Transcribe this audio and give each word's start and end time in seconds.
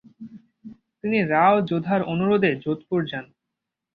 তিনি 0.99 1.19
রাও 1.33 1.55
যোধার 1.69 2.01
অনুরোধে 2.13 2.51
যোধপুর 2.63 2.99
যান। 3.05 3.25